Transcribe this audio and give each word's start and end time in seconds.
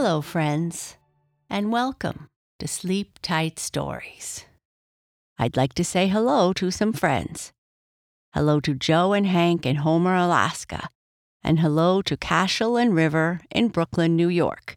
Hello, 0.00 0.20
friends, 0.20 0.96
and 1.50 1.72
welcome 1.72 2.28
to 2.60 2.68
Sleep 2.68 3.18
Tight 3.20 3.58
Stories. 3.58 4.44
I'd 5.36 5.56
like 5.56 5.72
to 5.72 5.82
say 5.82 6.06
hello 6.06 6.52
to 6.52 6.70
some 6.70 6.92
friends. 6.92 7.52
Hello 8.32 8.60
to 8.60 8.74
Joe 8.74 9.12
and 9.12 9.26
Hank 9.26 9.66
in 9.66 9.74
Homer, 9.74 10.14
Alaska, 10.14 10.88
and 11.42 11.58
hello 11.58 12.00
to 12.02 12.16
Cashel 12.16 12.76
and 12.76 12.94
River 12.94 13.40
in 13.50 13.70
Brooklyn, 13.70 14.14
New 14.14 14.28
York. 14.28 14.76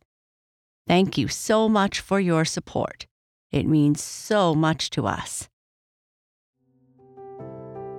Thank 0.87 1.19
you 1.19 1.27
so 1.27 1.69
much 1.69 1.99
for 1.99 2.19
your 2.19 2.43
support. 2.43 3.05
It 3.51 3.67
means 3.67 4.01
so 4.01 4.55
much 4.55 4.89
to 4.89 5.05
us. 5.05 5.47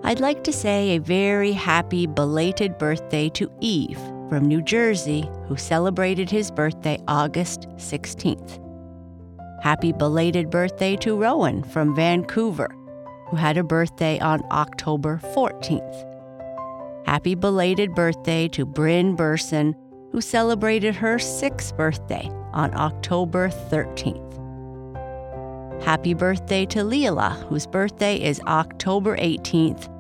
I'd 0.03 0.19
like 0.19 0.43
to 0.43 0.53
say 0.53 0.91
a 0.91 0.99
very 0.99 1.53
happy 1.53 2.09
belated 2.09 2.79
birthday 2.79 3.29
to 3.29 3.49
Eve 3.61 4.12
from 4.29 4.47
New 4.47 4.63
Jersey, 4.63 5.29
who 5.47 5.57
celebrated 5.57 6.31
his 6.31 6.51
birthday 6.51 6.99
August 7.07 7.69
16th. 7.77 8.59
Happy 9.63 9.93
belated 9.93 10.51
birthday 10.51 10.97
to 10.97 11.17
Rowan 11.17 11.63
from 11.63 11.95
Vancouver, 11.95 12.75
who 13.29 13.37
had 13.37 13.57
a 13.57 13.63
birthday 13.63 14.19
on 14.19 14.43
October 14.51 15.21
14th. 15.35 16.09
Happy 17.07 17.35
belated 17.35 17.95
birthday 17.95 18.49
to 18.49 18.65
Bryn 18.65 19.15
Burson, 19.15 19.77
who 20.11 20.21
celebrated 20.21 20.95
her 20.95 21.19
sixth 21.19 21.77
birthday 21.77 22.29
on 22.53 22.75
October 22.75 23.49
13th. 23.49 24.33
Happy 25.83 26.15
birthday 26.15 26.65
to 26.67 26.79
Leela, 26.79 27.33
whose 27.49 27.67
birthday 27.67 28.17
is 28.17 28.41
October 28.47 29.17
18th. 29.17 29.92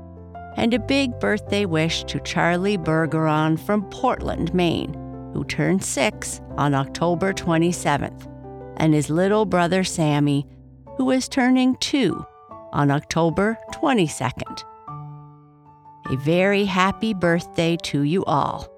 And 0.56 0.74
a 0.74 0.79
big 0.79 1.19
birthday 1.19 1.65
wish 1.65 2.05
to 2.05 2.20
Charlie 2.20 2.79
Bergeron 2.79 3.59
from 3.59 3.88
Portland, 3.90 4.52
Maine, 4.54 4.95
who 5.32 5.45
turned 5.45 5.82
six 5.82 6.40
on 6.57 6.74
October 6.74 7.32
27th, 7.32 8.29
and 8.77 8.95
his 8.95 9.10
little 9.10 9.46
brother 9.46 9.82
Sammy, 9.85 10.46
who 10.96 11.10
is 11.10 11.29
turning 11.29 11.77
two 11.77 12.24
on 12.73 12.90
October 12.90 13.59
22nd. 13.73 14.65
A 16.10 16.16
very 16.16 16.65
happy 16.65 17.15
birthday 17.15 17.77
to 17.84 18.02
you 18.02 18.24
all. 18.24 18.68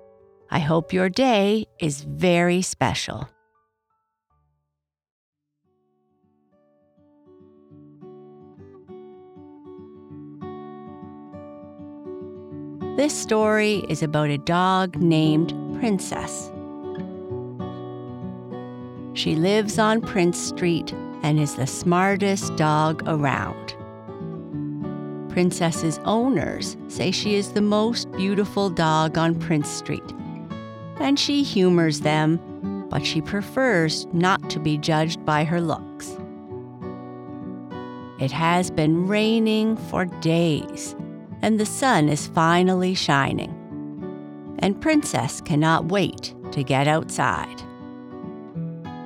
I 0.50 0.60
hope 0.60 0.92
your 0.92 1.08
day 1.08 1.66
is 1.80 2.02
very 2.02 2.62
special. 2.62 3.28
This 12.96 13.12
story 13.12 13.84
is 13.88 14.04
about 14.04 14.30
a 14.30 14.38
dog 14.38 14.94
named 15.02 15.52
Princess. 15.80 16.52
She 19.14 19.34
lives 19.34 19.80
on 19.80 20.00
Prince 20.00 20.38
Street 20.38 20.92
and 21.24 21.40
is 21.40 21.56
the 21.56 21.66
smartest 21.66 22.54
dog 22.54 23.02
around. 23.08 23.74
Princess's 25.28 25.98
owners 26.04 26.76
say 26.86 27.10
she 27.10 27.34
is 27.34 27.50
the 27.50 27.60
most 27.60 28.12
beautiful 28.12 28.70
dog 28.70 29.18
on 29.18 29.40
Prince 29.40 29.70
Street, 29.70 30.14
and 31.00 31.18
she 31.18 31.42
humors 31.42 32.02
them, 32.02 32.38
but 32.90 33.04
she 33.04 33.20
prefers 33.20 34.06
not 34.12 34.48
to 34.50 34.60
be 34.60 34.78
judged 34.78 35.24
by 35.24 35.42
her 35.42 35.60
looks. 35.60 36.16
It 38.20 38.30
has 38.30 38.70
been 38.70 39.08
raining 39.08 39.76
for 39.76 40.04
days 40.04 40.94
and 41.44 41.60
the 41.60 41.66
sun 41.66 42.08
is 42.08 42.28
finally 42.28 42.94
shining. 42.94 43.52
And 44.60 44.80
Princess 44.80 45.42
cannot 45.42 45.84
wait 45.84 46.34
to 46.52 46.64
get 46.64 46.88
outside. 46.88 47.62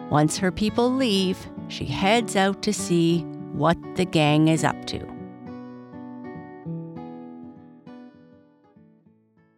Once 0.09 0.38
her 0.38 0.53
people 0.53 0.88
leave, 0.88 1.37
she 1.66 1.84
heads 1.84 2.37
out 2.37 2.62
to 2.62 2.72
see 2.72 3.22
what 3.54 3.77
the 3.97 4.04
gang 4.04 4.47
is 4.47 4.62
up 4.62 4.84
to. 4.87 5.00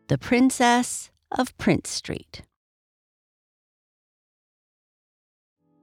The 0.09 0.17
Princess 0.17 1.11
of 1.31 1.57
Prince 1.59 1.91
Street. 1.91 2.41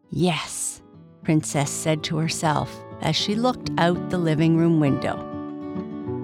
Yes, 0.10 0.82
Princess 1.24 1.70
said 1.70 2.04
to 2.06 2.18
herself 2.18 2.76
as 3.02 3.16
she 3.16 3.36
looked 3.36 3.70
out 3.78 4.10
the 4.10 4.18
living 4.18 4.58
room 4.58 4.80
window. 4.80 5.27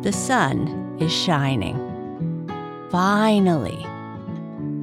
The 0.03 0.11
sun 0.11 0.97
is 0.99 1.13
shining. 1.13 1.77
Finally. 2.91 3.85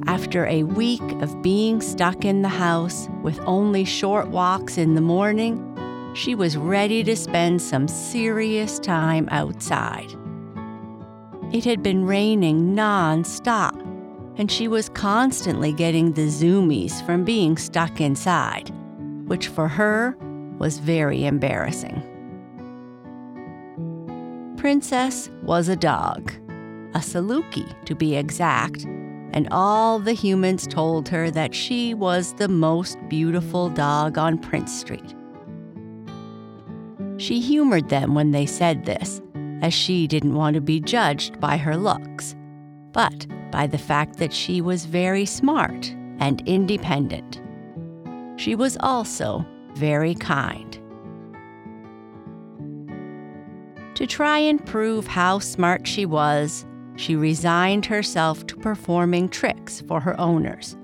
After 0.07 0.47
a 0.47 0.63
week 0.63 1.03
of 1.21 1.43
being 1.43 1.79
stuck 1.79 2.25
in 2.25 2.41
the 2.41 2.49
house 2.49 3.07
with 3.21 3.39
only 3.41 3.85
short 3.85 4.29
walks 4.29 4.79
in 4.79 4.95
the 4.95 5.01
morning, 5.01 5.61
she 6.15 6.33
was 6.33 6.57
ready 6.57 7.03
to 7.03 7.15
spend 7.15 7.61
some 7.61 7.87
serious 7.87 8.79
time 8.79 9.29
outside. 9.29 10.11
It 11.53 11.65
had 11.65 11.83
been 11.83 12.07
raining 12.07 12.73
non-stop, 12.73 13.75
and 14.37 14.51
she 14.51 14.67
was 14.67 14.89
constantly 14.89 15.71
getting 15.71 16.13
the 16.13 16.29
zoomies 16.29 17.05
from 17.05 17.23
being 17.25 17.57
stuck 17.57 18.01
inside, 18.01 18.71
which 19.27 19.49
for 19.49 19.67
her 19.67 20.17
was 20.57 20.79
very 20.79 21.25
embarrassing. 21.25 22.10
Princess 24.61 25.27
was 25.41 25.69
a 25.69 25.75
dog, 25.75 26.31
a 26.93 26.99
Saluki 26.99 27.65
to 27.85 27.95
be 27.95 28.15
exact, 28.15 28.83
and 29.33 29.47
all 29.49 29.97
the 29.97 30.13
humans 30.13 30.67
told 30.67 31.09
her 31.09 31.31
that 31.31 31.55
she 31.55 31.95
was 31.95 32.35
the 32.35 32.47
most 32.47 32.99
beautiful 33.09 33.69
dog 33.69 34.19
on 34.19 34.37
Prince 34.37 34.71
Street. 34.71 35.15
She 37.17 37.39
humored 37.39 37.89
them 37.89 38.13
when 38.13 38.29
they 38.29 38.45
said 38.45 38.85
this, 38.85 39.19
as 39.63 39.73
she 39.73 40.05
didn't 40.05 40.35
want 40.35 40.53
to 40.53 40.61
be 40.61 40.79
judged 40.79 41.39
by 41.39 41.57
her 41.57 41.75
looks, 41.75 42.35
but 42.91 43.25
by 43.49 43.65
the 43.65 43.79
fact 43.79 44.17
that 44.17 44.31
she 44.31 44.61
was 44.61 44.85
very 44.85 45.25
smart 45.25 45.89
and 46.19 46.47
independent. 46.47 47.41
She 48.35 48.53
was 48.53 48.77
also 48.81 49.43
very 49.73 50.13
kind. 50.13 50.79
To 54.01 54.07
try 54.07 54.39
and 54.39 54.65
prove 54.65 55.05
how 55.05 55.37
smart 55.37 55.85
she 55.85 56.07
was, 56.07 56.65
she 56.95 57.15
resigned 57.15 57.85
herself 57.85 58.47
to 58.47 58.55
performing 58.55 59.29
tricks 59.29 59.81
for 59.87 59.99
her 59.99 60.19
owners, 60.19 60.75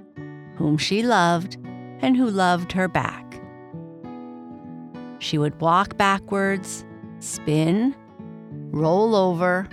whom 0.55 0.78
she 0.78 1.01
loved 1.01 1.57
and 2.00 2.16
who 2.16 2.29
loved 2.29 2.72
her 2.73 2.88
back. 2.88 3.41
She 5.17 5.39
would 5.39 5.59
walk 5.59 5.97
backwards, 5.97 6.85
spin, 7.17 7.95
roll 8.69 9.16
over, 9.16 9.67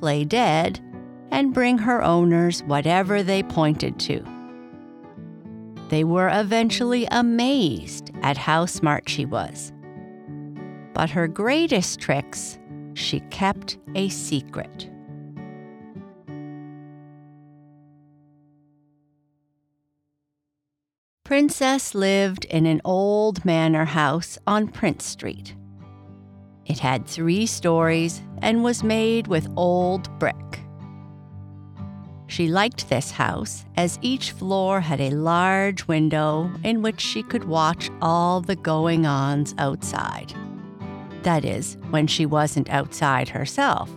play 0.00 0.24
dead, 0.24 0.80
and 1.30 1.54
bring 1.54 1.78
her 1.78 2.02
owners 2.02 2.64
whatever 2.64 3.22
they 3.22 3.44
pointed 3.44 4.00
to. 4.00 4.20
They 5.90 6.02
were 6.02 6.28
eventually 6.28 7.06
amazed 7.12 8.10
at 8.22 8.36
how 8.36 8.66
smart 8.66 9.08
she 9.08 9.26
was. 9.26 9.72
But 10.92 11.10
her 11.10 11.28
greatest 11.28 12.00
tricks 12.00 12.58
she 12.94 13.20
kept 13.30 13.78
a 13.94 14.08
secret. 14.08 14.88
Princess 21.24 21.94
lived 21.94 22.44
in 22.46 22.66
an 22.66 22.80
old 22.84 23.44
manor 23.44 23.84
house 23.84 24.36
on 24.48 24.66
Prince 24.66 25.04
Street. 25.04 25.54
It 26.66 26.80
had 26.80 27.06
three 27.06 27.46
stories 27.46 28.20
and 28.42 28.64
was 28.64 28.82
made 28.82 29.28
with 29.28 29.48
old 29.56 30.10
brick. 30.18 30.60
She 32.26 32.48
liked 32.48 32.88
this 32.88 33.12
house 33.12 33.64
as 33.76 33.98
each 34.02 34.32
floor 34.32 34.80
had 34.80 35.00
a 35.00 35.10
large 35.10 35.86
window 35.86 36.50
in 36.64 36.82
which 36.82 37.00
she 37.00 37.22
could 37.22 37.44
watch 37.44 37.90
all 38.00 38.40
the 38.40 38.56
going 38.56 39.06
ons 39.06 39.54
outside. 39.58 40.32
That 41.22 41.44
is, 41.44 41.76
when 41.90 42.06
she 42.06 42.26
wasn't 42.26 42.70
outside 42.70 43.28
herself. 43.28 43.90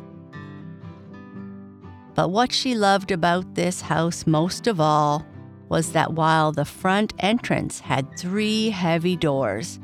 But 2.16 2.30
what 2.30 2.52
she 2.52 2.75
loved 2.75 3.12
about 3.12 3.56
this 3.56 3.81
house 3.81 4.28
most 4.28 4.68
of 4.68 4.80
all 4.80 5.25
was 5.70 5.94
that 5.94 6.14
while 6.14 6.52
the 6.52 6.66
front 6.66 7.14
entrance 7.20 7.80
had 7.80 8.18
three 8.18 8.70
heavy 8.70 9.16
doors, 9.16 9.80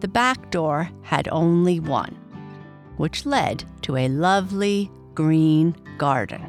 the 0.00 0.08
back 0.08 0.50
door 0.50 0.90
had 1.02 1.28
only 1.28 1.80
one, 1.80 2.14
which 2.98 3.24
led 3.24 3.64
to 3.82 3.96
a 3.96 4.08
lovely 4.08 4.90
green 5.14 5.74
garden. 5.96 6.44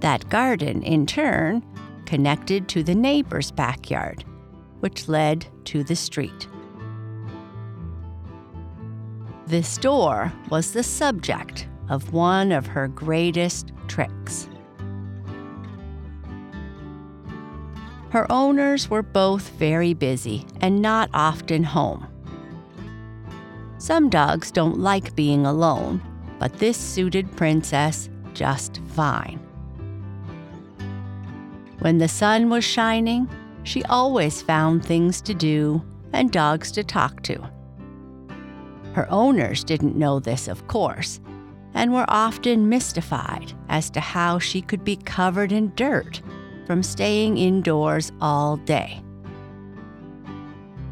That 0.00 0.28
garden, 0.28 0.82
in 0.82 1.06
turn, 1.06 1.64
connected 2.06 2.68
to 2.68 2.82
the 2.82 2.94
neighbor's 2.94 3.52
backyard, 3.52 4.24
which 4.80 5.08
led 5.08 5.46
to 5.66 5.84
the 5.84 5.96
street. 5.96 6.48
This 9.54 9.78
door 9.78 10.32
was 10.50 10.72
the 10.72 10.82
subject 10.82 11.68
of 11.88 12.12
one 12.12 12.50
of 12.50 12.66
her 12.66 12.88
greatest 12.88 13.70
tricks. 13.86 14.48
Her 18.10 18.26
owners 18.32 18.90
were 18.90 19.04
both 19.04 19.50
very 19.50 19.94
busy 19.94 20.44
and 20.60 20.82
not 20.82 21.08
often 21.14 21.62
home. 21.62 22.04
Some 23.78 24.10
dogs 24.10 24.50
don't 24.50 24.80
like 24.80 25.14
being 25.14 25.46
alone, 25.46 26.02
but 26.40 26.54
this 26.54 26.76
suited 26.76 27.30
Princess 27.36 28.10
just 28.32 28.80
fine. 28.88 29.38
When 31.78 31.98
the 31.98 32.08
sun 32.08 32.50
was 32.50 32.64
shining, 32.64 33.28
she 33.62 33.84
always 33.84 34.42
found 34.42 34.84
things 34.84 35.20
to 35.20 35.32
do 35.32 35.80
and 36.12 36.32
dogs 36.32 36.72
to 36.72 36.82
talk 36.82 37.22
to. 37.22 37.53
Her 38.94 39.10
owners 39.10 39.64
didn't 39.64 39.96
know 39.96 40.20
this, 40.20 40.46
of 40.46 40.66
course, 40.68 41.20
and 41.74 41.92
were 41.92 42.06
often 42.08 42.68
mystified 42.68 43.52
as 43.68 43.90
to 43.90 44.00
how 44.00 44.38
she 44.38 44.62
could 44.62 44.84
be 44.84 44.96
covered 44.96 45.50
in 45.50 45.72
dirt 45.74 46.22
from 46.66 46.82
staying 46.82 47.36
indoors 47.36 48.12
all 48.20 48.56
day. 48.56 49.02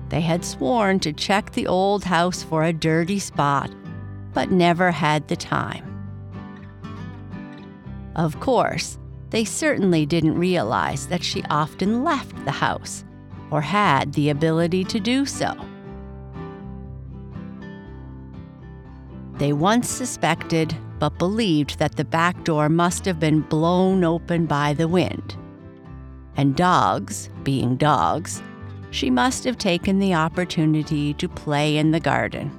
They 0.08 0.20
had 0.20 0.44
sworn 0.44 0.98
to 1.00 1.12
check 1.12 1.52
the 1.52 1.68
old 1.68 2.04
house 2.04 2.42
for 2.42 2.64
a 2.64 2.72
dirty 2.72 3.18
spot, 3.18 3.70
but 4.34 4.50
never 4.50 4.90
had 4.90 5.28
the 5.28 5.36
time. 5.36 5.88
Of 8.16 8.40
course, 8.40 8.98
they 9.30 9.44
certainly 9.44 10.04
didn't 10.04 10.38
realize 10.38 11.06
that 11.06 11.24
she 11.24 11.42
often 11.48 12.04
left 12.04 12.44
the 12.44 12.50
house 12.50 13.04
or 13.50 13.60
had 13.62 14.12
the 14.12 14.28
ability 14.28 14.84
to 14.84 15.00
do 15.00 15.24
so. 15.24 15.54
They 19.42 19.52
once 19.52 19.88
suspected 19.88 20.72
but 21.00 21.18
believed 21.18 21.80
that 21.80 21.96
the 21.96 22.04
back 22.04 22.44
door 22.44 22.68
must 22.68 23.04
have 23.06 23.18
been 23.18 23.40
blown 23.40 24.04
open 24.04 24.46
by 24.46 24.72
the 24.72 24.86
wind. 24.86 25.36
And 26.36 26.54
dogs, 26.54 27.28
being 27.42 27.74
dogs, 27.74 28.40
she 28.92 29.10
must 29.10 29.42
have 29.42 29.58
taken 29.58 29.98
the 29.98 30.14
opportunity 30.14 31.12
to 31.14 31.28
play 31.28 31.76
in 31.76 31.90
the 31.90 31.98
garden. 31.98 32.56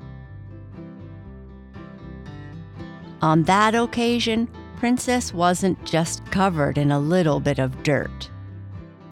On 3.22 3.44
that 3.44 3.76
occasion, 3.76 4.50
Princess 4.76 5.34
wasn't 5.34 5.86
just 5.86 6.26
covered 6.32 6.78
in 6.78 6.92
a 6.92 7.00
little 7.00 7.40
bit 7.40 7.60
of 7.60 7.82
dirt. 7.84 8.30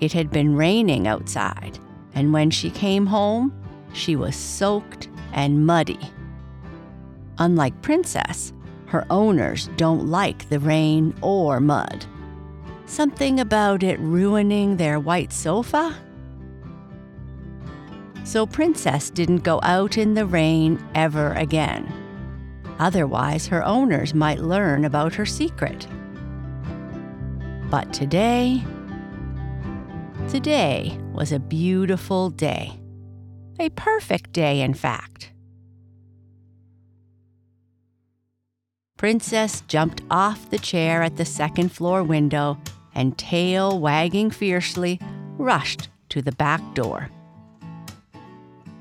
It 0.01 0.12
had 0.12 0.29
been 0.29 0.57
raining 0.57 1.07
outside, 1.07 1.79
and 2.15 2.33
when 2.33 2.50
she 2.50 2.69
came 2.69 3.06
home, 3.06 3.53
she 3.94 4.17
was 4.17 4.35
soaked 4.35 5.07
and 5.31 5.65
muddy. 5.65 6.12
Unlike 7.38 7.81
Princess, 7.81 8.54
her 8.86 9.06
owners 9.10 9.69
don't 9.78 10.07
like 10.07 10.50
the 10.50 10.60
rain 10.60 11.16
or 11.22 11.60
mud. 11.60 12.06
Something 12.86 13.39
about 13.39 13.83
it 13.83 14.00
ruining 14.00 14.75
their 14.75 15.00
white 15.00 15.31
sofa? 15.31 15.95
So 18.24 18.45
Princess 18.45 19.10
didn't 19.10 19.44
go 19.44 19.60
out 19.63 19.98
in 19.98 20.13
the 20.13 20.25
rain 20.25 20.83
ever 20.94 21.33
again. 21.33 21.92
Otherwise, 22.80 23.48
her 23.48 23.63
owners 23.63 24.13
might 24.13 24.39
learn 24.39 24.86
about 24.86 25.16
her 25.16 25.25
secret. 25.25 25.88
But 27.69 27.94
today, 27.94 28.63
today 30.27 31.00
was 31.13 31.31
a 31.31 31.39
beautiful 31.39 32.30
day. 32.30 32.80
A 33.60 33.69
perfect 33.69 34.34
day, 34.34 34.62
in 34.62 34.74
fact. 34.74 35.31
Princess 39.01 39.62
jumped 39.62 40.03
off 40.12 40.51
the 40.51 40.59
chair 40.59 41.01
at 41.01 41.18
the 41.18 41.25
second 41.25 41.71
floor 41.71 42.03
window 42.03 42.59
and, 42.94 43.18
tail 43.18 43.80
wagging 43.80 44.30
fiercely, 44.30 45.00
rushed 45.39 45.89
to 46.09 46.21
the 46.21 46.31
back 46.33 46.62
door. 46.75 47.09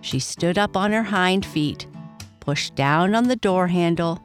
She 0.02 0.18
stood 0.18 0.58
up 0.58 0.76
on 0.76 0.92
her 0.92 1.04
hind 1.04 1.46
feet 1.46 1.86
pushed 2.38 2.74
down 2.74 3.14
on 3.14 3.28
the 3.28 3.36
door 3.36 3.68
handle, 3.68 4.22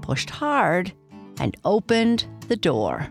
pushed 0.00 0.30
hard, 0.30 0.90
and 1.38 1.54
opened 1.66 2.24
the 2.48 2.56
door. 2.56 3.06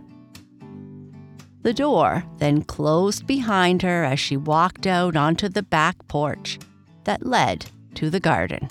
The 1.62 1.76
door 1.76 2.24
then 2.40 2.64
closed 2.64 3.28
behind 3.28 3.84
her 3.84 4.04
as 4.04 4.20
she 4.20 4.36
walked 4.36 4.88
out 4.88 5.16
onto 5.16 5.48
the 5.48 5.62
back 5.62 5.96
porch 6.08 6.58
that 7.04 7.24
led 7.24 7.68
to 7.94 8.10
the 8.10 8.20
garden. 8.20 8.68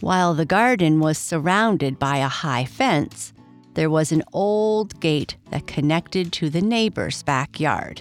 While 0.00 0.32
the 0.32 0.46
garden 0.46 0.98
was 0.98 1.18
surrounded 1.18 1.98
by 1.98 2.16
a 2.18 2.28
high 2.28 2.64
fence, 2.64 3.34
there 3.74 3.90
was 3.90 4.12
an 4.12 4.22
old 4.32 4.98
gate 4.98 5.36
that 5.50 5.66
connected 5.66 6.32
to 6.34 6.48
the 6.48 6.62
neighbor's 6.62 7.22
backyard, 7.22 8.00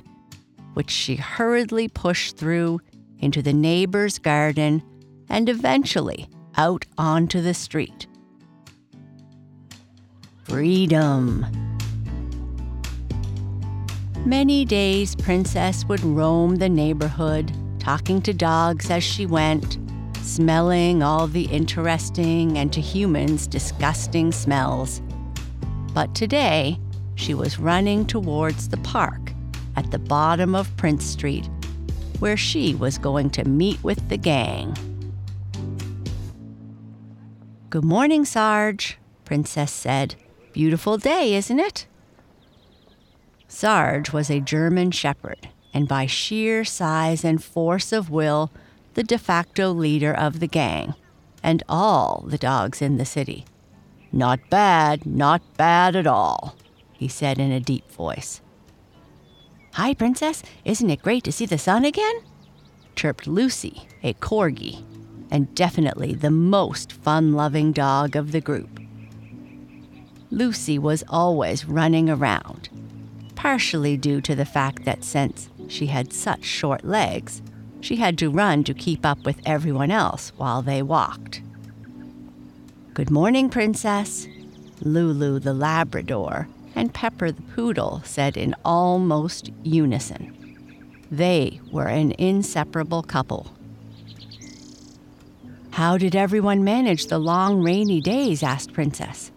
which 0.76 0.90
she 0.90 1.18
hurriedly 1.18 1.90
pushed 1.90 2.38
through 2.38 2.80
into 3.20 3.42
the 3.42 3.54
neighbor's 3.54 4.18
garden, 4.18 4.82
and 5.28 5.50
eventually 5.50 6.30
out 6.56 6.86
onto 6.98 7.42
the 7.42 7.54
street. 7.54 8.08
Freedom. 10.44 11.46
Many 14.26 14.64
days, 14.64 15.16
Princess 15.16 15.84
would 15.86 16.04
roam 16.04 16.56
the 16.56 16.70
neighborhood, 16.70 17.52
talking 17.78 18.22
to 18.22 18.34
dogs 18.34 18.90
as 18.90 19.04
she 19.04 19.26
went, 19.26 19.78
smelling 20.30 21.02
all 21.02 21.28
the 21.28 21.46
interesting 21.46 22.58
and 22.58 22.72
to 22.74 22.82
humans 22.82 23.48
disgusting 23.48 24.32
smells. 24.32 25.02
But 25.94 26.14
today, 26.16 26.80
she 27.16 27.34
was 27.34 27.60
running 27.60 28.06
towards 28.06 28.70
the 28.70 28.78
park 28.78 29.34
at 29.76 29.92
the 29.92 30.00
bottom 30.00 30.56
of 30.56 30.76
Prince 30.78 31.06
Street 31.06 31.50
where 32.20 32.38
she 32.38 32.76
was 32.76 32.98
going 32.98 33.30
to 33.32 33.46
meet 33.46 33.82
with 33.84 34.10
the 34.10 34.18
gang. 34.18 34.76
Good 37.70 37.86
morning, 37.86 38.26
Sarge, 38.26 38.98
Princess 39.26 39.72
said. 39.72 40.16
Beautiful 40.54 40.98
day, 40.98 41.36
isn't 41.36 41.60
it? 41.60 41.88
Sarge 43.48 44.12
was 44.12 44.30
a 44.30 44.40
German 44.40 44.92
shepherd, 44.92 45.50
and 45.74 45.88
by 45.88 46.06
sheer 46.06 46.66
size 46.66 47.24
and 47.24 47.44
force 47.44 47.92
of 47.92 48.10
will, 48.10 48.52
the 48.94 49.04
de 49.04 49.18
facto 49.18 49.72
leader 49.72 50.14
of 50.14 50.40
the 50.40 50.48
gang, 50.48 50.94
and 51.44 51.64
all 51.70 52.24
the 52.28 52.38
dogs 52.38 52.82
in 52.82 52.98
the 52.98 53.06
city. 53.06 53.46
Not 54.12 54.40
bad, 54.50 55.06
not 55.06 55.42
bad 55.58 55.96
at 55.96 56.08
all, 56.08 56.56
he 56.94 57.08
said 57.08 57.40
in 57.40 57.52
a 57.52 57.60
deep 57.60 57.90
voice. 57.92 58.42
Hi, 59.74 59.94
Princess. 59.94 60.44
Isn't 60.66 60.90
it 60.90 61.02
great 61.02 61.24
to 61.26 61.32
see 61.32 61.46
the 61.46 61.58
sun 61.58 61.86
again? 61.86 62.22
chirped 62.96 63.28
Lucy, 63.28 63.88
a 64.04 64.14
corgi, 64.16 64.84
and 65.32 65.54
definitely 65.56 66.14
the 66.14 66.32
most 66.32 66.92
fun 66.92 67.34
loving 67.34 67.72
dog 67.72 68.16
of 68.16 68.32
the 68.32 68.42
group. 68.42 68.80
Lucy 70.32 70.78
was 70.78 71.04
always 71.08 71.66
running 71.66 72.10
around, 72.10 72.70
partially 73.36 73.96
due 73.96 74.22
to 74.22 74.36
the 74.36 74.46
fact 74.46 74.84
that 74.86 75.04
since 75.04 75.50
she 75.68 75.86
had 75.86 76.12
such 76.12 76.44
short 76.44 76.84
legs, 76.84 77.42
she 77.82 77.96
had 77.98 78.18
to 78.18 78.30
run 78.30 78.64
to 78.64 78.74
keep 78.74 79.06
up 79.06 79.24
with 79.26 79.40
everyone 79.46 79.92
else 79.92 80.32
while 80.38 80.62
they 80.62 80.82
walked. 80.82 81.42
Good 82.94 83.10
morning, 83.10 83.50
Princess, 83.50 84.28
Lulu 84.82 85.40
the 85.40 85.54
Labrador 85.54 86.48
and 86.76 86.94
Pepper 86.94 87.32
the 87.32 87.42
poodle 87.42 88.02
said 88.06 88.38
in 88.38 88.56
almost 88.64 89.52
unison. 89.64 90.36
They 91.12 91.60
were 91.72 91.88
an 91.88 92.14
inseparable 92.18 93.04
couple. 93.04 93.52
How 95.72 95.98
did 95.98 96.16
everyone 96.16 96.64
manage 96.64 97.08
the 97.08 97.20
long 97.20 97.64
rainy 97.64 98.02
days? 98.02 98.44
asked 98.44 98.74
Princess. 98.74 99.32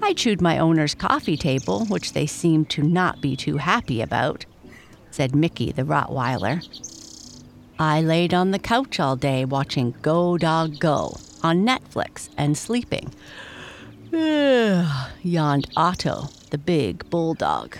I 0.00 0.12
chewed 0.12 0.40
my 0.40 0.58
owner's 0.58 0.94
coffee 0.94 1.36
table, 1.36 1.86
which 1.86 2.12
they 2.12 2.26
seemed 2.26 2.70
to 2.70 2.82
not 2.82 3.20
be 3.20 3.34
too 3.36 3.56
happy 3.56 4.00
about, 4.00 4.46
said 5.10 5.34
Mickey 5.34 5.72
the 5.72 5.82
Rottweiler. 5.82 6.62
I 7.80 8.00
laid 8.00 8.34
on 8.34 8.50
the 8.50 8.58
couch 8.58 8.98
all 8.98 9.14
day 9.14 9.44
watching 9.44 9.94
Go 10.02 10.36
Dog 10.36 10.80
Go 10.80 11.16
on 11.44 11.64
Netflix 11.64 12.28
and 12.36 12.58
sleeping. 12.58 13.14
yawned 15.22 15.68
Otto, 15.76 16.28
the 16.50 16.58
big 16.58 17.08
bulldog. 17.08 17.78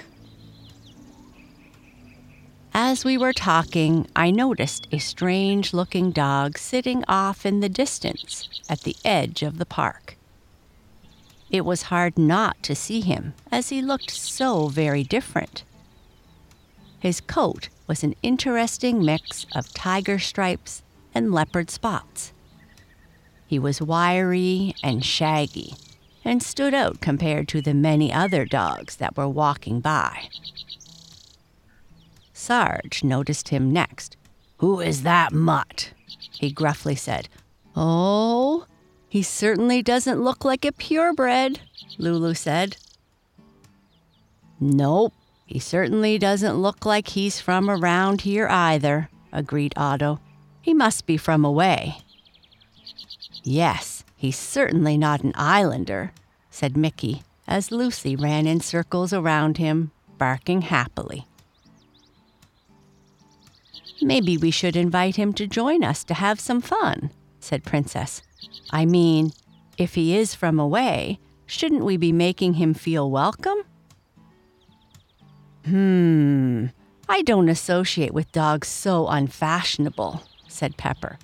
As 2.73 3.05
we 3.05 3.19
were 3.19 3.33
talking, 3.33 4.07
I 4.15 4.31
noticed 4.31 4.87
a 4.93 4.99
strange 4.99 5.75
looking 5.75 6.13
dog 6.13 6.59
sitting 6.59 7.03
off 7.09 7.45
in 7.45 7.59
the 7.59 7.69
distance 7.69 8.49
at 8.69 8.83
the 8.83 8.95
edge 9.05 9.43
of 9.43 9.59
the 9.59 9.67
park. 9.67 10.17
It 11.51 11.65
was 11.65 11.83
hard 11.85 12.17
not 12.17 12.63
to 12.63 12.77
see 12.77 13.01
him, 13.01 13.35
as 13.51 13.71
he 13.71 13.83
looked 13.83 14.13
so 14.13 14.69
very 14.69 15.03
different. 15.03 15.65
His 17.01 17.21
coat 17.21 17.69
was 17.89 18.05
an 18.05 18.15
interesting 18.23 19.05
mix 19.05 19.47
of 19.57 19.73
tiger 19.75 20.19
stripes 20.19 20.83
and 21.15 21.33
leopard 21.33 21.71
spots. 21.71 22.33
He 23.47 23.59
was 23.59 23.81
wiry 23.81 24.75
and 24.85 25.05
shaggy, 25.05 25.75
and 26.25 26.43
stood 26.43 26.75
out 26.75 27.01
compared 27.01 27.49
to 27.49 27.63
the 27.63 27.73
many 27.73 28.13
other 28.13 28.45
dogs 28.45 28.97
that 28.97 29.17
were 29.17 29.29
walking 29.29 29.81
by. 29.81 30.29
Sarge 32.35 33.03
noticed 33.03 33.49
him 33.49 33.73
next. 33.73 34.17
Who 34.59 34.81
is 34.81 35.03
that 35.03 35.33
mutt? 35.33 35.93
He 36.39 36.53
gruffly 36.53 36.95
said. 36.95 37.29
Oh, 37.75 38.67
he 39.09 39.23
certainly 39.23 39.83
doesn't 39.83 40.23
look 40.23 40.45
like 40.45 40.65
a 40.65 40.73
purebred, 40.73 41.61
Lulu 41.97 42.35
said. 42.35 42.77
Nope, 44.61 45.15
he 45.49 45.59
certainly 45.59 46.19
doesn't 46.19 46.59
look 46.59 46.85
like 46.85 47.09
he's 47.09 47.41
from 47.41 47.71
around 47.71 48.21
here 48.21 48.47
either, 48.49 49.09
agreed 49.33 49.73
Otto. 49.79 50.21
He 50.61 50.75
must 50.75 51.07
be 51.07 51.17
from 51.17 51.43
away. 51.43 51.97
Yes, 53.43 54.05
he's 54.15 54.37
certainly 54.37 54.99
not 54.99 55.23
an 55.23 55.33
islander, 55.35 56.13
said 56.51 56.77
Mickey 56.77 57.23
as 57.47 57.73
Lucy 57.73 58.15
ran 58.15 58.47
in 58.47 58.61
circles 58.61 59.15
around 59.15 59.57
him, 59.57 59.91
barking 60.19 60.61
happily. 60.61 61.27
Maybe 64.03 64.37
we 64.37 64.51
should 64.51 64.77
invite 64.77 65.17
him 65.17 65.33
to 65.33 65.47
join 65.47 65.83
us 65.83 66.05
to 66.05 66.15
have 66.15 66.39
some 66.39 66.61
fun, 66.61 67.11
said 67.41 67.65
Princess. 67.65 68.21
I 68.71 68.85
mean, 68.85 69.33
if 69.79 69.95
he 69.95 70.15
is 70.15 70.35
from 70.35 70.61
away, 70.61 71.21
shouldn't 71.47 71.87
we 71.87 71.97
be 71.97 72.13
making 72.13 72.55
him 72.55 72.75
feel 72.75 73.11
welcome? 73.11 73.63
Hmm, 75.69 76.67
I 77.11 77.23
don't 77.23 77.51
associate 77.51 78.15
with 78.15 78.33
dogs 78.33 78.69
so 78.69 79.07
unfashionable, 79.09 80.23
said 80.47 80.77
Pepper. 80.79 81.19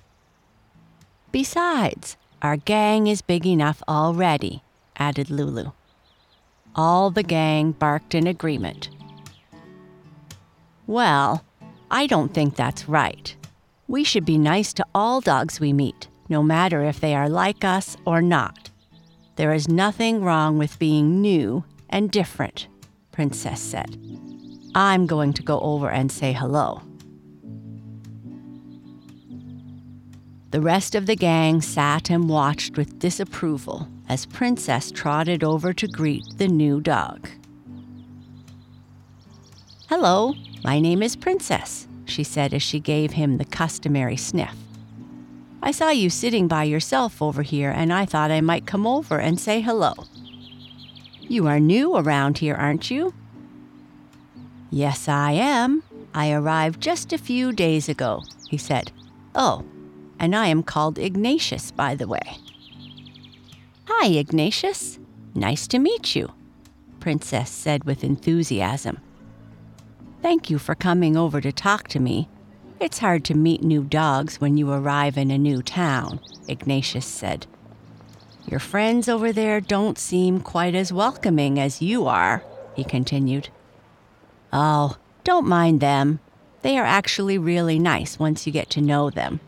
Besides, 1.33 2.19
our 2.43 2.57
gang 2.57 3.07
is 3.07 3.23
big 3.23 3.47
enough 3.47 3.83
already, 3.89 4.63
added 4.97 5.31
Lulu. 5.31 5.73
All 6.75 7.11
the 7.11 7.23
gang 7.23 7.73
barked 7.73 8.15
in 8.15 8.27
agreement. 8.27 8.91
Well, 10.87 11.43
I 11.91 12.07
don't 12.07 12.35
think 12.35 12.55
that's 12.55 12.89
right. 12.89 13.35
We 13.89 14.05
should 14.05 14.27
be 14.27 14.37
nice 14.37 14.75
to 14.75 14.87
all 14.95 15.23
dogs 15.23 15.59
we 15.59 15.73
meet, 15.73 16.09
no 16.29 16.43
matter 16.43 16.83
if 16.85 17.01
they 17.01 17.15
are 17.15 17.29
like 17.31 17.65
us 17.65 17.97
or 18.05 18.21
not. 18.21 18.71
There 19.37 19.55
is 19.55 19.69
nothing 19.69 20.23
wrong 20.23 20.59
with 20.59 20.79
being 20.79 21.23
new 21.23 21.65
and 21.89 22.11
different, 22.11 22.69
Princess 23.11 23.61
said. 23.61 23.97
I'm 24.75 25.07
going 25.07 25.33
to 25.35 25.43
go 25.43 25.61
over 25.61 25.89
and 25.89 26.11
say 26.11 26.33
hello. 26.33 26.83
The 30.51 30.61
rest 30.61 30.95
of 30.95 31.07
the 31.07 31.17
gang 31.17 31.61
sat 31.61 32.11
and 32.11 32.29
watched 32.29 32.77
with 32.77 32.99
disapproval 32.99 33.89
as 34.09 34.27
Princess 34.27 34.91
trotted 34.91 35.43
over 35.43 35.73
to 35.73 35.89
greet 35.89 36.25
the 36.37 36.49
new 36.49 36.81
dog. 36.81 37.29
Hello, 39.89 40.35
my 40.65 40.81
name 40.81 41.03
is 41.03 41.17
Princess, 41.17 41.87
she 42.05 42.25
said 42.25 42.55
as 42.55 42.63
she 42.63 42.81
gave 42.81 43.13
him 43.13 43.39
the 43.39 43.45
customary 43.45 44.17
sniff. 44.17 44.55
I 45.63 45.71
saw 45.71 45.91
you 45.91 46.11
sitting 46.11 46.47
by 46.47 46.65
yourself 46.65 47.23
over 47.23 47.43
here, 47.43 47.71
and 47.71 47.93
I 47.93 48.05
thought 48.05 48.31
I 48.31 48.41
might 48.41 48.67
come 48.67 48.87
over 48.87 49.19
and 49.19 49.41
say 49.41 49.61
hello. 49.61 49.95
You 51.21 51.47
are 51.47 51.59
new 51.59 51.97
around 51.97 52.39
here, 52.39 52.55
aren't 52.55 52.91
you? 52.91 53.15
Yes, 54.75 55.09
I 55.09 55.31
am. 55.31 55.85
I 56.15 56.33
arrived 56.33 56.81
just 56.81 57.13
a 57.13 57.17
few 57.19 57.53
days 57.53 57.89
ago, 57.89 58.25
he 58.49 58.59
said. 58.59 58.91
Oh, 59.33 59.65
and 60.19 60.35
I 60.35 60.49
am 60.49 60.65
called 60.65 60.99
Ignatius, 60.99 61.71
by 61.71 61.95
the 61.95 62.09
way. 62.09 62.39
Hi, 63.85 64.09
Ignatius. 64.09 64.99
Nice 65.33 65.69
to 65.69 65.79
meet 65.79 66.17
you, 66.17 66.33
Princess 66.99 67.51
said 67.51 67.85
with 67.85 68.03
enthusiasm. 68.03 68.99
Thank 70.23 70.51
you 70.51 70.59
for 70.59 70.75
coming 70.75 71.17
over 71.17 71.41
to 71.41 71.53
talk 71.53 71.87
to 71.91 72.01
me. 72.01 72.29
It's 72.81 72.99
hard 72.99 73.25
to 73.27 73.35
meet 73.35 73.63
new 73.63 73.85
dogs 73.85 74.41
when 74.41 74.57
you 74.57 74.73
arrive 74.73 75.17
in 75.17 75.31
a 75.31 75.39
new 75.39 75.63
town, 75.63 76.19
Ignatius 76.49 77.07
said. 77.07 77.47
Your 78.51 78.59
friends 78.59 79.09
over 79.09 79.33
there 79.33 79.61
don't 79.61 79.99
seem 79.99 80.41
quite 80.41 80.75
as 80.75 80.93
welcoming 80.93 81.61
as 81.61 81.81
you 81.81 82.09
are, 82.09 82.43
he 82.75 82.83
continued. 82.83 83.51
Oh, 84.57 84.97
don't 85.25 85.49
mind 85.49 85.81
them. 85.81 86.21
They 86.63 86.79
are 86.79 86.85
actually 86.85 87.39
really 87.39 87.81
nice 87.81 88.21
once 88.21 88.47
you 88.47 88.53
get 88.53 88.71
to 88.71 88.81
know 88.81 89.11
them. 89.11 89.41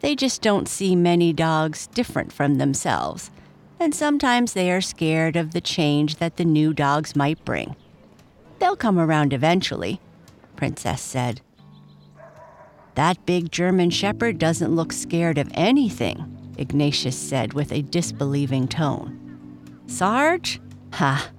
They 0.00 0.16
just 0.16 0.42
don't 0.42 0.68
see 0.68 0.96
many 0.96 1.32
dogs 1.32 1.86
different 1.86 2.32
from 2.32 2.56
themselves, 2.56 3.30
and 3.78 3.94
sometimes 3.94 4.52
they 4.52 4.72
are 4.72 4.80
scared 4.80 5.36
of 5.36 5.52
the 5.52 5.60
change 5.60 6.16
that 6.16 6.36
the 6.36 6.44
new 6.44 6.74
dogs 6.74 7.14
might 7.14 7.44
bring. 7.44 7.76
They'll 8.58 8.76
come 8.76 8.98
around 8.98 9.32
eventually, 9.32 10.00
Princess 10.56 11.00
said. 11.00 11.42
That 12.96 13.24
big 13.24 13.52
German 13.52 13.90
shepherd 13.90 14.38
doesn't 14.38 14.74
look 14.74 14.92
scared 14.92 15.38
of 15.38 15.50
anything, 15.54 16.54
Ignatius 16.58 17.16
said 17.16 17.52
with 17.52 17.72
a 17.72 17.82
disbelieving 17.82 18.66
tone. 18.66 19.16
Sarge? 19.86 20.60
Ha! 20.94 21.30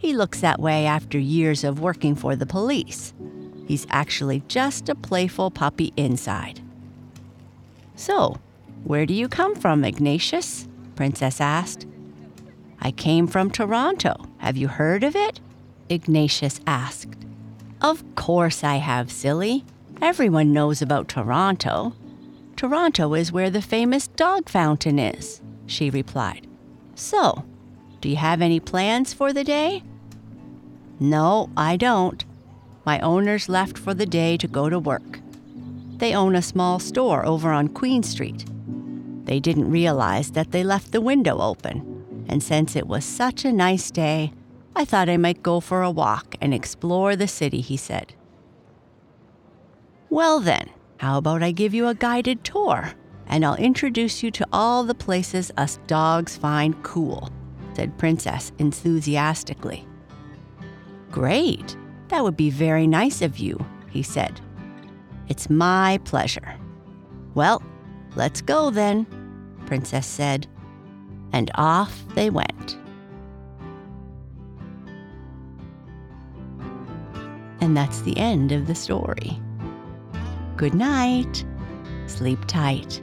He 0.00 0.14
looks 0.14 0.40
that 0.40 0.58
way 0.58 0.86
after 0.86 1.18
years 1.18 1.62
of 1.62 1.80
working 1.80 2.14
for 2.14 2.34
the 2.34 2.46
police. 2.46 3.12
He's 3.66 3.86
actually 3.90 4.42
just 4.48 4.88
a 4.88 4.94
playful 4.94 5.50
puppy 5.50 5.92
inside. 5.94 6.62
So, 7.96 8.38
where 8.82 9.04
do 9.04 9.12
you 9.12 9.28
come 9.28 9.54
from, 9.54 9.84
Ignatius? 9.84 10.66
Princess 10.96 11.38
asked. 11.38 11.86
I 12.80 12.92
came 12.92 13.26
from 13.26 13.50
Toronto. 13.50 14.16
Have 14.38 14.56
you 14.56 14.68
heard 14.68 15.04
of 15.04 15.14
it? 15.14 15.38
Ignatius 15.90 16.60
asked. 16.66 17.26
Of 17.82 18.02
course 18.14 18.64
I 18.64 18.76
have, 18.76 19.12
silly. 19.12 19.66
Everyone 20.00 20.54
knows 20.54 20.80
about 20.80 21.08
Toronto. 21.08 21.92
Toronto 22.56 23.12
is 23.12 23.32
where 23.32 23.50
the 23.50 23.60
famous 23.60 24.08
dog 24.08 24.48
fountain 24.48 24.98
is, 24.98 25.42
she 25.66 25.90
replied. 25.90 26.46
So, 26.94 27.44
do 28.00 28.08
you 28.08 28.16
have 28.16 28.40
any 28.40 28.60
plans 28.60 29.12
for 29.12 29.34
the 29.34 29.44
day? 29.44 29.82
No, 31.00 31.50
I 31.56 31.76
don't. 31.76 32.24
My 32.84 33.00
owners 33.00 33.48
left 33.48 33.76
for 33.76 33.94
the 33.94 34.06
day 34.06 34.36
to 34.36 34.46
go 34.46 34.68
to 34.68 34.78
work. 34.78 35.20
They 35.96 36.14
own 36.14 36.36
a 36.36 36.42
small 36.42 36.78
store 36.78 37.26
over 37.26 37.50
on 37.50 37.68
Queen 37.68 38.02
Street. 38.02 38.44
They 39.24 39.40
didn't 39.40 39.70
realize 39.70 40.30
that 40.32 40.52
they 40.52 40.62
left 40.62 40.92
the 40.92 41.00
window 41.00 41.40
open, 41.40 42.24
and 42.28 42.42
since 42.42 42.76
it 42.76 42.86
was 42.86 43.04
such 43.04 43.44
a 43.44 43.52
nice 43.52 43.90
day, 43.90 44.32
I 44.76 44.84
thought 44.84 45.08
I 45.08 45.16
might 45.16 45.42
go 45.42 45.60
for 45.60 45.82
a 45.82 45.90
walk 45.90 46.36
and 46.40 46.54
explore 46.54 47.16
the 47.16 47.28
city, 47.28 47.60
he 47.60 47.76
said. 47.76 48.14
Well, 50.08 50.40
then, 50.40 50.70
how 50.98 51.18
about 51.18 51.42
I 51.42 51.50
give 51.50 51.74
you 51.74 51.88
a 51.88 51.94
guided 51.94 52.44
tour 52.44 52.92
and 53.30 53.44
I'll 53.44 53.56
introduce 53.56 54.24
you 54.24 54.30
to 54.32 54.46
all 54.52 54.82
the 54.84 54.94
places 54.94 55.52
us 55.56 55.78
dogs 55.86 56.36
find 56.36 56.82
cool, 56.82 57.30
said 57.74 57.96
Princess 57.96 58.50
enthusiastically. 58.58 59.86
Great, 61.10 61.76
that 62.08 62.22
would 62.22 62.36
be 62.36 62.50
very 62.50 62.86
nice 62.86 63.22
of 63.22 63.38
you, 63.38 63.64
he 63.90 64.02
said. 64.02 64.40
It's 65.28 65.50
my 65.50 65.98
pleasure. 66.04 66.54
Well, 67.34 67.62
let's 68.16 68.40
go 68.40 68.70
then, 68.70 69.06
Princess 69.66 70.06
said, 70.06 70.46
and 71.32 71.50
off 71.54 72.04
they 72.14 72.30
went. 72.30 72.76
And 77.60 77.76
that's 77.76 78.00
the 78.02 78.16
end 78.16 78.52
of 78.52 78.66
the 78.66 78.74
story. 78.74 79.40
Good 80.56 80.74
night. 80.74 81.44
Sleep 82.06 82.44
tight. 82.46 83.00